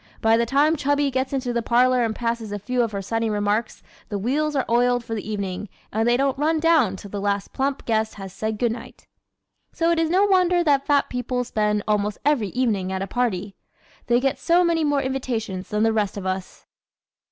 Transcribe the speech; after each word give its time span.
By 0.19 0.35
the 0.35 0.47
time 0.47 0.75
Chubby 0.75 1.11
gets 1.11 1.31
into 1.31 1.53
the 1.53 1.61
parlor 1.61 2.03
and 2.03 2.15
passes 2.15 2.51
a 2.51 2.57
few 2.57 2.81
of 2.81 2.91
her 2.91 3.03
sunny 3.03 3.29
remarks 3.29 3.83
the 4.09 4.17
wheels 4.17 4.55
are 4.55 4.65
oiled 4.67 5.05
for 5.05 5.13
the 5.13 5.29
evening 5.31 5.69
and 5.93 6.09
they 6.09 6.17
don't 6.17 6.39
run 6.39 6.59
down 6.59 6.95
till 6.95 7.11
the 7.11 7.21
last 7.21 7.53
plump 7.53 7.85
guest 7.85 8.15
has 8.15 8.33
said 8.33 8.57
good 8.57 8.71
night.¶ 8.71 9.05
So 9.77 9.91
it 9.91 9.99
is 9.99 10.09
no 10.09 10.25
wonder 10.25 10.63
that 10.63 10.87
fat 10.87 11.07
people 11.07 11.43
spend 11.43 11.83
almost 11.87 12.17
every 12.25 12.47
evening 12.49 12.91
at 12.91 13.03
a 13.03 13.05
party. 13.05 13.55
They 14.07 14.19
get 14.19 14.39
so 14.39 14.63
many 14.63 14.83
more 14.83 15.03
invitations 15.03 15.69
than 15.69 15.83
the 15.83 15.93
rest 15.93 16.17
of 16.17 16.25
us! 16.25 16.65